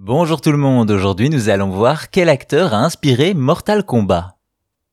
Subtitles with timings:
[0.00, 4.36] Bonjour tout le monde, aujourd'hui nous allons voir quel acteur a inspiré Mortal Kombat.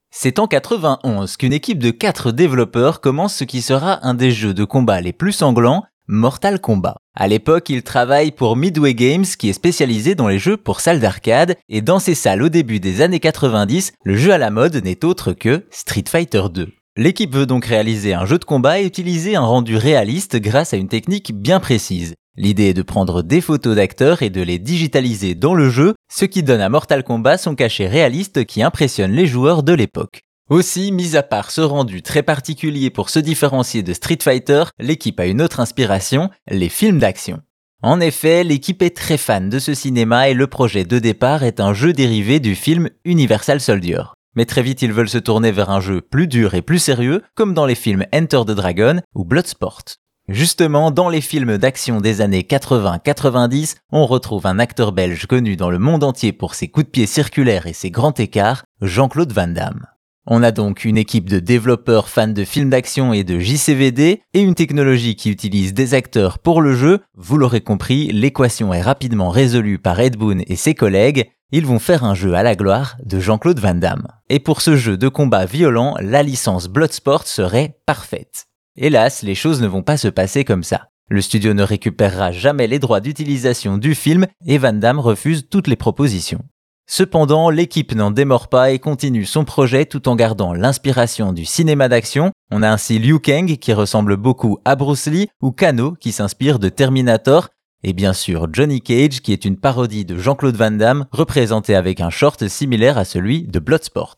[0.10, 4.56] C'est en 91 qu'une équipe de 4 développeurs commence ce qui sera un des jeux
[4.56, 6.96] de combat les plus sanglants, Mortal Kombat.
[7.14, 11.00] À l'époque, ils travaillent pour Midway Games qui est spécialisé dans les jeux pour salles
[11.00, 14.84] d'arcade et dans ces salles au début des années 90, le jeu à la mode
[14.84, 16.70] n'est autre que Street Fighter 2.
[16.98, 20.78] L'équipe veut donc réaliser un jeu de combat et utiliser un rendu réaliste grâce à
[20.78, 22.14] une technique bien précise.
[22.38, 26.24] L'idée est de prendre des photos d'acteurs et de les digitaliser dans le jeu, ce
[26.24, 30.22] qui donne à Mortal Kombat son cachet réaliste qui impressionne les joueurs de l'époque.
[30.50, 35.20] Aussi, mis à part ce rendu très particulier pour se différencier de Street Fighter, l'équipe
[35.20, 37.42] a une autre inspiration, les films d'action.
[37.84, 41.60] En effet, l'équipe est très fan de ce cinéma et le projet de départ est
[41.60, 44.15] un jeu dérivé du film Universal Soldier.
[44.36, 47.22] Mais très vite, ils veulent se tourner vers un jeu plus dur et plus sérieux,
[47.36, 49.84] comme dans les films Enter the Dragon ou Bloodsport.
[50.28, 55.70] Justement, dans les films d'action des années 80-90, on retrouve un acteur belge connu dans
[55.70, 59.48] le monde entier pour ses coups de pied circulaires et ses grands écarts, Jean-Claude Van
[59.48, 59.86] Damme.
[60.28, 64.40] On a donc une équipe de développeurs fans de films d'action et de JCVD et
[64.40, 67.02] une technologie qui utilise des acteurs pour le jeu.
[67.14, 71.30] Vous l'aurez compris, l'équation est rapidement résolue par Ed Boon et ses collègues.
[71.52, 74.08] Ils vont faire un jeu à la gloire de Jean-Claude Van Damme.
[74.30, 78.48] Et pour ce jeu de combat violent, la licence Bloodsport serait parfaite.
[78.78, 80.90] Hélas, les choses ne vont pas se passer comme ça.
[81.08, 85.68] Le studio ne récupérera jamais les droits d'utilisation du film et Van Damme refuse toutes
[85.68, 86.42] les propositions.
[86.88, 91.90] Cependant, l'équipe n'en démord pas et continue son projet tout en gardant l'inspiration du cinéma
[91.90, 92.32] d'action.
[92.52, 96.60] On a ainsi Liu Kang qui ressemble beaucoup à Bruce Lee ou Kano qui s'inspire
[96.60, 97.50] de Terminator
[97.84, 102.02] et bien sûr Johnny Cage qui est une parodie de Jean-Claude Van Damme représenté avec
[102.02, 104.18] un short similaire à celui de Bloodsport.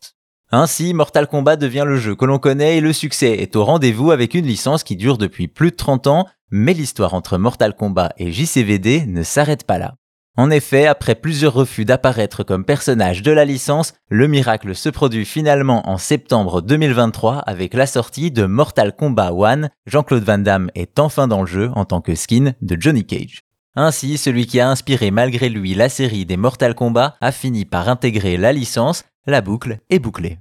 [0.50, 4.10] Ainsi, Mortal Kombat devient le jeu que l'on connaît et le succès est au rendez-vous
[4.10, 8.12] avec une licence qui dure depuis plus de 30 ans, mais l'histoire entre Mortal Kombat
[8.16, 9.96] et JCVD ne s'arrête pas là.
[10.38, 15.24] En effet, après plusieurs refus d'apparaître comme personnage de la licence, le miracle se produit
[15.24, 19.68] finalement en septembre 2023 avec la sortie de Mortal Kombat 1.
[19.86, 23.40] Jean-Claude Van Damme est enfin dans le jeu en tant que skin de Johnny Cage.
[23.74, 27.88] Ainsi, celui qui a inspiré malgré lui la série des Mortal Kombat a fini par
[27.88, 30.38] intégrer la licence la boucle est bouclée.